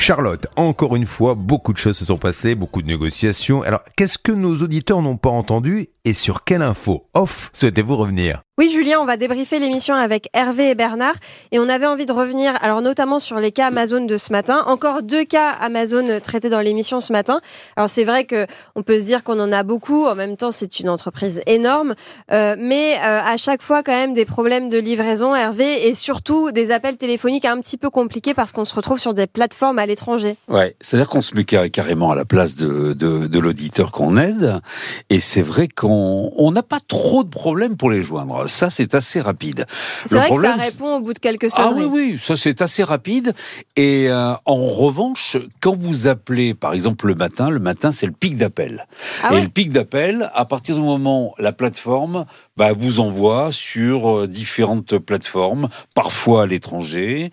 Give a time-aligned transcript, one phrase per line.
[0.00, 3.62] Charlotte, encore une fois, beaucoup de choses se sont passées, beaucoup de négociations.
[3.62, 8.40] Alors, qu'est-ce que nos auditeurs n'ont pas entendu et sur quelle info off souhaitez-vous revenir?
[8.56, 11.14] Oui, Julien, on va débriefer l'émission avec Hervé et Bernard.
[11.52, 14.64] Et on avait envie de revenir, alors notamment sur les cas Amazon de ce matin.
[14.66, 17.40] Encore deux cas Amazon traités dans l'émission ce matin.
[17.76, 20.06] Alors, c'est vrai que on peut se dire qu'on en a beaucoup.
[20.06, 21.94] En même temps, c'est une entreprise énorme.
[22.32, 26.50] Euh, mais euh, à chaque fois, quand même, des problèmes de livraison, Hervé, et surtout
[26.50, 29.86] des appels téléphoniques un petit peu compliqués parce qu'on se retrouve sur des plateformes à
[29.88, 30.36] l'étranger.
[30.48, 34.60] Ouais, c'est-à-dire qu'on se met carrément à la place de, de, de l'auditeur qu'on aide.
[35.10, 38.48] Et c'est vrai qu'on on n'a pas trop de problèmes pour les joindre.
[38.48, 39.66] Ça, c'est assez rapide.
[40.06, 41.84] C'est vrai que ça répond au bout de quelques sonneries.
[41.84, 43.34] Ah oui, oui, ça c'est assez rapide.
[43.76, 48.12] Et euh, en revanche, quand vous appelez, par exemple le matin, le matin c'est le
[48.12, 48.86] pic d'appel.
[49.22, 52.26] Ah et ouais le pic d'appel, à partir du moment la plateforme
[52.56, 57.30] bah, vous envoie sur euh, différentes plateformes, parfois à l'étranger,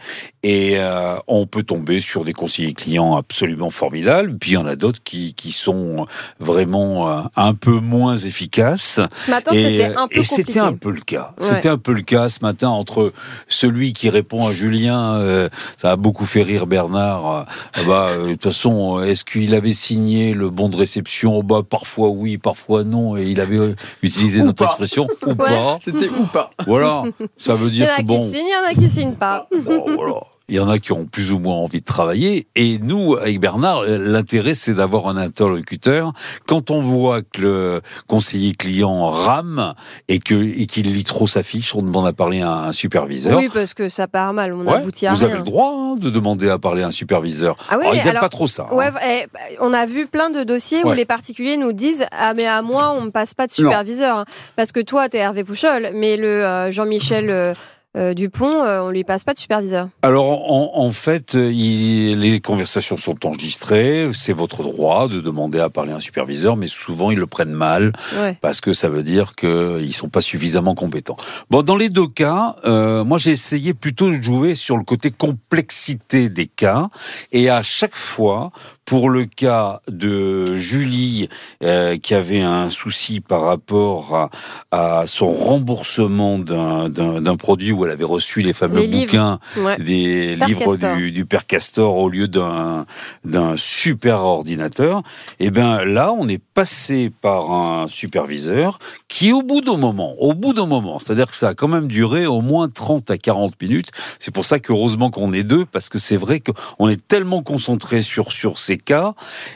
[0.48, 4.38] et euh, on peut tomber sur des conseillers clients absolument formidables.
[4.38, 6.06] Puis il y en a d'autres qui, qui sont
[6.40, 9.00] vraiment euh, un peu moins efficaces.
[9.16, 11.34] Ce matin, c'était un peu Et c'était un peu le cas.
[11.42, 11.48] Ouais.
[11.50, 13.12] C'était un peu le cas ce matin entre
[13.48, 17.48] celui qui répond à Julien, euh, ça a beaucoup fait rire Bernard.
[17.78, 21.42] euh, bah, euh, de toute façon, est-ce qu'il avait signé le bon de réception?
[21.42, 24.66] Bah, parfois oui, parfois non, et il avait euh, utilisé Ou notre pas.
[24.70, 25.36] expression ou Ouais.
[25.38, 25.80] pas.
[25.84, 27.02] C'était ou pas Voilà,
[27.36, 28.88] ça veut Il y en dire a que qui bon, signent, il y en a
[28.88, 29.48] qui signent pas.
[29.64, 30.20] bon, voilà.
[30.48, 32.48] Il y en a qui ont plus ou moins envie de travailler.
[32.56, 36.14] Et nous, avec Bernard, l'intérêt, c'est d'avoir un interlocuteur.
[36.48, 39.74] Quand on voit que le conseiller client rame
[40.08, 40.54] et qu'il
[40.94, 43.38] lit trop sa fiche, on demande à parler à un superviseur.
[43.38, 45.30] Oui, parce que ça part mal, on Ouais, aboutit à vous rien.
[45.30, 47.56] avez le droit hein, de demander à parler à un superviseur.
[47.70, 48.68] Ah oui, Alors, ils n'aiment pas trop ça.
[48.72, 48.76] hein.
[48.76, 49.26] Ouais, eh,
[49.60, 52.94] on a vu plein de dossiers où les particuliers nous disent ah mais à moi
[52.96, 54.26] on me passe pas de superviseur hein.
[54.56, 57.54] parce que toi t'es Hervé Pouchol mais le euh, Jean-Michel euh,
[57.96, 59.90] euh, Dupont euh, on lui passe pas de superviseur.
[60.02, 64.10] Alors en, en fait, il- les conversations sont enregistrées.
[64.14, 67.50] C'est votre droit de demander à parler à un superviseur, mais souvent ils le prennent
[67.52, 67.94] mal.
[68.20, 68.38] Ouais.
[68.42, 71.18] parce que ça veut dire qu'ils sont pas suffisamment compétents.
[71.50, 75.12] Bon, dans les deux cas, euh, moi j'ai essayé plutôt de jouer sur le côté
[75.12, 76.88] complexité des cas,
[77.32, 78.52] et à chaque fois,
[78.86, 81.28] pour le cas de Julie
[81.64, 84.30] euh, qui avait un souci par rapport
[84.72, 89.78] à, à son remboursement d'un- produit où elle avait reçu les fameux Les bouquins Ouais.
[89.78, 90.96] des Père livres Castor.
[90.98, 92.86] du, du père Castor au lieu d'un
[93.26, 95.02] d'un super ordinateur,
[95.40, 100.34] et bien là, on est passé par un superviseur qui, au bout d'un moment, au
[100.34, 103.60] bout d'un moment, c'est-à-dire que ça a quand même duré au moins 30 à 40
[103.62, 103.90] minutes.
[104.20, 108.02] C'est pour ça qu'heureusement qu'on est deux, parce que c'est vrai qu'on est tellement concentré
[108.02, 109.14] sur sur ces cas.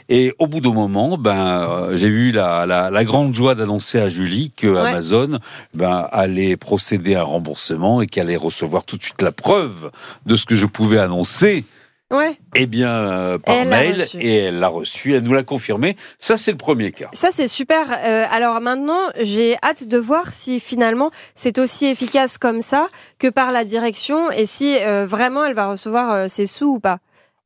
[0.08, 4.00] Et au bout d'un moment, ben, euh, j'ai eu la, la, la grande joie d'annoncer
[4.00, 4.90] à Julie que Ouais.
[4.90, 5.38] Amazon
[5.74, 9.90] ben, allait procéder à un remboursement et qu'elle allait recevoir tout de suite la preuve
[10.26, 11.64] de ce que je pouvais annoncer.
[12.12, 12.36] Ouais.
[12.56, 15.96] Eh bien, euh, par Elle mail, et elle l'a reçu, elle nous l'a confirmé.
[16.18, 17.08] Ça, c'est le premier cas.
[17.12, 17.86] Ça c'est super.
[18.04, 22.88] Euh, alors maintenant j'ai hâte de voir si finalement c'est aussi efficace comme ça
[23.20, 26.98] que par la direction et si euh, vraiment elle va recevoir ses sous ou pas.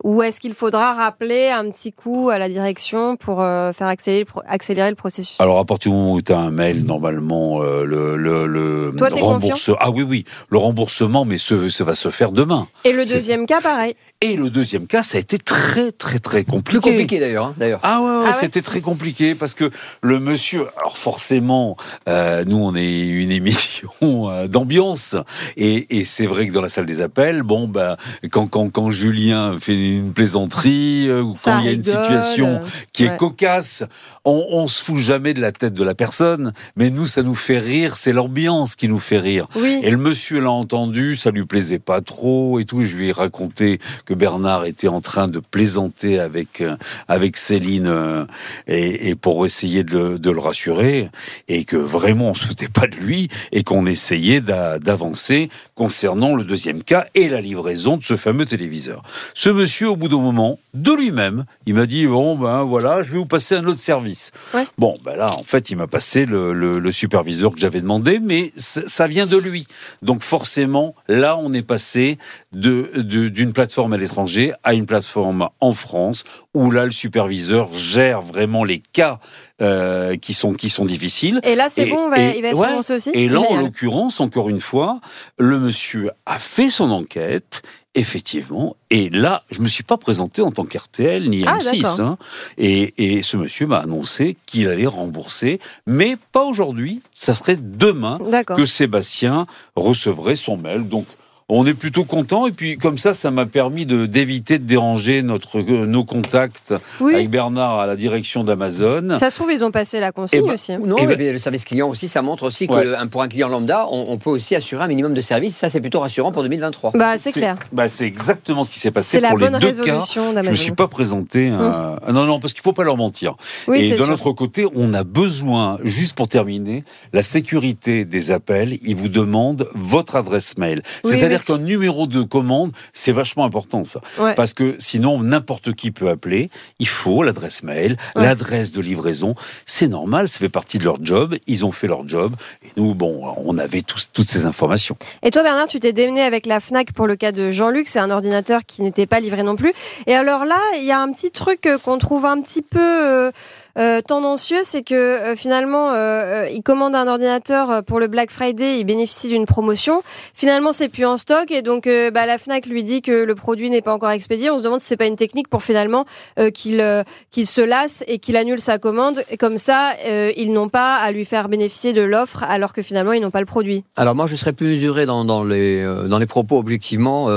[0.04, 4.20] Ou est-ce qu'il faudra rappeler un petit coup à la direction pour euh, faire accélérer,
[4.20, 5.40] le pro- accélérer le processus?
[5.40, 8.92] Alors, à partir du moment où tu as un mail, normalement, euh, le, le, le
[8.98, 9.76] Toi, t'es remboursement.
[9.80, 12.68] Ah oui, oui, le remboursement, mais ce, ça va se faire demain.
[12.84, 13.96] Et le c'est- deuxième cas pareil.
[14.20, 16.80] Et le deuxième cas, ça a été très, très, très compliqué.
[16.80, 17.46] Plus compliqué d'ailleurs.
[17.46, 17.80] hein, d'ailleurs.
[17.82, 18.36] Ah ouais, ouais, Ah ouais?
[18.40, 19.70] c'était très compliqué parce que
[20.02, 21.76] le monsieur, alors forcément,
[22.08, 23.90] euh, nous on est une émission
[24.30, 25.16] euh, d'ambiance
[25.56, 27.96] et, et c'est vrai que dans la salle des appels, bon ben
[28.30, 31.82] quand quand quand Julien fait une plaisanterie euh, ou Ça quand il y a une
[31.82, 32.60] situation
[32.92, 33.14] qui ouais.
[33.14, 33.84] est cocasse,
[34.24, 37.34] on, on se fout jamais de la tête de la personne, mais nous ça nous
[37.34, 39.46] fait rire, c'est l'ambiance qui nous fait rire.
[39.56, 39.80] Oui.
[39.82, 42.82] Et le monsieur l'a entendu, ça lui plaisait pas trop et tout.
[42.82, 46.76] Et je lui ai raconté que Bernard était en train de plaisanter avec euh,
[47.08, 48.24] avec Céline euh,
[48.66, 51.10] et, et pour essayer de le, de le rassurer
[51.48, 56.34] et que vraiment on se foutait pas de lui et qu'on essayait d'a- d'avancer concernant
[56.34, 59.02] le deuxième cas et la livraison de ce fameux téléviseur.
[59.34, 63.10] Ce monsieur, au bout d'un moment, de lui-même, il m'a dit bon ben voilà, je
[63.12, 64.30] vais vous passer un autre service.
[64.52, 64.66] Ouais.
[64.78, 68.20] Bon ben là, en fait, il m'a passé le, le- le superviseur que j'avais demandé,
[68.20, 69.66] mais ça vient de lui.
[70.02, 72.18] Donc forcément, là, on est passé
[72.52, 76.24] de de- d'une plateforme à l'étranger à une plateforme en France,
[76.54, 79.18] où là, le superviseur gère vraiment les cas
[79.62, 81.40] euh, qui sont qui sont difficiles.
[81.44, 82.94] Et là c'est bon, on va- et- il va être ouais.
[82.94, 85.00] aussi Et là, en l'occurrence, encore une fois,
[85.38, 87.62] le monsieur a fait son enquête
[87.94, 88.76] effectivement.
[88.90, 91.82] Et là, je me suis pas présenté en tant qu'RTL ni Ah, M6.
[91.82, 92.00] d'accord.
[92.00, 92.18] hein.
[92.58, 97.02] et, et ce monsieur m'a annoncé qu'il allait rembourser, mais pas aujourd'hui.
[97.12, 98.18] Ça serait demain
[98.56, 99.46] que Sébastien
[99.76, 100.88] recevrait son mail.
[100.88, 101.06] Donc,
[101.48, 102.46] on est plutôt content.
[102.46, 106.72] Et puis, comme ça, ça m'a permis de d'éviter de déranger notre, euh, nos contacts
[107.00, 107.14] Oui.
[107.14, 109.16] avec Bernard à la direction d'Amazon.
[109.18, 110.72] Ça se trouve, ils ont passé la consigne Eh ben, aussi.
[110.78, 112.84] Non, Eh mais ben- le service client aussi, ça montre aussi que Ouais.
[112.84, 115.56] le- un- pour un client lambda, on, on peut aussi assurer un minimum de service.
[115.56, 116.92] Ça, c'est plutôt rassurant pour 2023.
[116.94, 117.56] Bah, c'est clair.
[117.72, 120.42] Bah, c'est exactement ce qui s'est passé C'est la pour les bonne deux résolution cas.
[120.42, 121.50] Je me suis pas présenté.
[121.50, 123.34] euh, ah Non, non, parce qu'il faut pas leur mentir.
[123.68, 128.78] Oui, Et d'un autre côté, on a besoin, juste pour terminer, la sécurité des appels.
[128.82, 130.82] Ils vous demandent votre adresse mail.
[131.04, 134.00] Oui, C'est-à-dire qu'un numéro de commande, c'est vachement important ça.
[134.18, 134.34] Ouais.
[134.34, 136.50] Parce que sinon, n'importe qui peut appeler.
[136.78, 138.22] Il faut l'adresse mail, Ouais.
[138.22, 139.34] l'adresse de livraison.
[139.66, 141.36] C'est normal, ça fait partie de leur job.
[141.46, 142.34] Ils ont fait leur job.
[142.64, 144.96] Et nous, bon, on avait tous, toutes ces informations.
[145.22, 147.88] Et toi, Bernard, tu t'es démené avec la Fnac pour le cas de Jean-Luc.
[147.88, 149.72] C'est un ordinateur qui n'était pas livré non plus.
[150.06, 153.30] Et alors là, il y a un petit truc euh, qu'on trouve un petit peu
[153.78, 158.30] euh, tendancieux, c'est que euh, finalement, euh, euh, il commande un ordinateur pour le Black
[158.30, 160.02] Friday, il bénéficie d'une promotion.
[160.34, 163.70] Finalement, c'est plus en stock et donc bah, la Fnac lui dit que le produit
[163.70, 164.50] n'est pas encore expédié.
[164.50, 166.04] On se demande si c'est pas une technique pour finalement
[166.52, 169.22] qu'il qu'il se lasse et qu'il annule sa commande.
[169.30, 169.92] Et comme ça,
[170.36, 173.40] ils n'ont pas à lui faire bénéficier de l'offre alors que finalement ils n'ont pas
[173.40, 173.84] le produit.
[173.96, 177.28] Alors moi, je serais plus mesuré dans, dans les, dans les propos objectivement,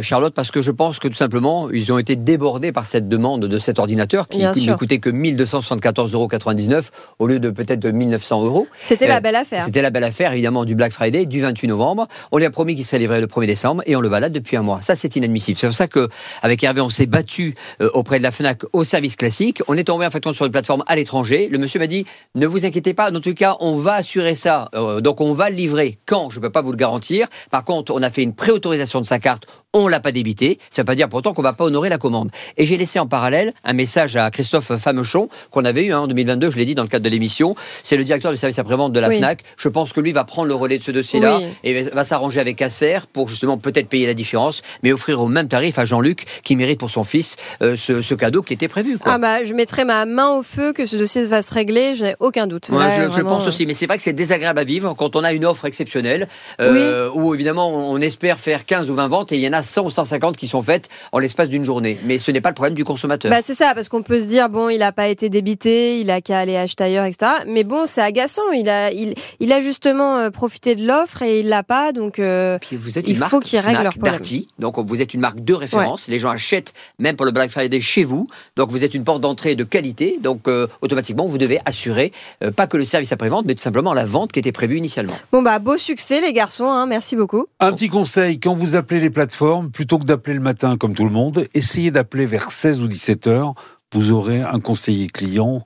[0.00, 3.46] Charlotte, parce que je pense que tout simplement, ils ont été débordés par cette demande
[3.46, 6.82] de cet ordinateur qui Bien ne coûtait que 1274,99 euros
[7.18, 8.66] au lieu de peut-être de 1900 euros.
[8.80, 9.64] C'était Euh, la belle affaire.
[9.64, 12.06] C'était la belle affaire, évidemment, du Black Friday du 28 novembre.
[12.32, 14.56] On lui a promis qu'il serait livré le 1er décembre et on le balade depuis
[14.56, 14.80] un mois.
[14.80, 15.58] Ça, c'est inadmissible.
[15.58, 16.08] C'est pour ça que,
[16.42, 19.62] avec Hervé, on s'est battu euh, auprès de la Fnac au service classique.
[19.68, 21.48] On est tombé en fait sur une plateforme à l'étranger.
[21.50, 23.10] Le monsieur m'a dit ne vous inquiétez pas.
[23.10, 24.68] Dans tout cas, on va assurer ça.
[24.74, 25.98] Euh, donc, on va le livrer.
[26.06, 26.30] Quand?
[26.30, 27.28] Je ne peux pas vous le garantir.
[27.50, 29.46] Par contre, on a fait une préautorisation de sa carte.
[29.72, 30.58] On l'a pas débité.
[30.70, 32.30] Ça ne veut pas dire pourtant qu'on va pas honorer la commande.
[32.56, 36.06] Et j'ai laissé en parallèle un message à Christophe Famechon qu'on avait eu hein, en
[36.06, 36.50] 2022.
[36.50, 37.54] Je l'ai dit dans le cadre de l'émission.
[37.82, 39.18] C'est le directeur du service après-vente de la Oui.
[39.18, 39.42] Fnac.
[39.56, 41.46] Je pense que lui va prendre le relais de ce dossier-là Oui.
[41.64, 45.48] et va s'arranger avec Acer pour justement peut-être payer la différence, mais offrir au même
[45.48, 48.98] tarif à Jean-Luc qui mérite pour son fils euh, ce, ce cadeau qui était prévu.
[48.98, 49.12] Quoi.
[49.14, 52.04] Ah bah, je mettrai ma main au feu que ce dossier va se régler, je
[52.04, 52.68] n'ai aucun doute.
[52.70, 55.16] Ouais, Là, je, pense euh, aussi, mais c'est vrai que c'est désagréable à vivre quand
[55.16, 56.28] on a une offre exceptionnelle,
[56.60, 59.62] euh, où évidemment on espère faire 15 ou 20 ventes et il y en a
[59.62, 61.98] 100 ou 150 qui sont faites en l'espace d'une journée.
[62.04, 63.30] Mais ce n'est pas le problème du consommateur.
[63.30, 66.10] Bah c'est ça, parce qu'on peut se dire bon, il a pas été débité, il
[66.10, 67.30] a qu'à aller acheter ailleurs, etc.
[67.46, 68.50] Mais bon, c'est agaçant.
[68.54, 72.18] Il a, il, il a justement euh, profité de l'offre et il l'a pas, donc.
[72.18, 74.12] euh, Puis vous êtes Il une marque faut qu'ils règlent Fnac, leurs problèmes.
[74.14, 76.08] Darty, donc vous êtes une marque de référence.
[76.08, 78.26] Les gens achètent même pour le Black Friday chez vous,
[78.56, 80.18] donc vous êtes une porte d'entrée de qualité.
[80.22, 82.12] Donc euh, automatiquement vous devez assurer
[82.42, 85.14] euh, pas que le service après-vente, mais tout simplement la vente qui était prévue initialement.
[85.32, 87.46] Bon bah beau succès les garçons, hein, merci beaucoup.
[87.60, 91.04] Un petit conseil, quand vous appelez les plateformes, plutôt que d'appeler le matin comme tout
[91.04, 93.54] le monde, essayez d'appeler vers 16 ou 17 heures.
[93.94, 95.64] Vous aurez un conseiller client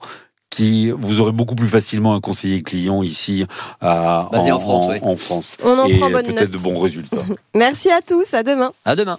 [0.51, 3.45] qui, vous aurez beaucoup plus facilement un conseiller client ici
[3.81, 4.99] à, Basé en France, oui.
[5.03, 5.57] en France.
[5.63, 7.25] On en Et prend bonne peut-être de bons résultats.
[7.55, 8.73] Merci à tous, à demain.
[8.85, 9.19] À demain.